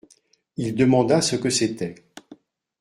[0.57, 1.93] Il demanda ce que c’était.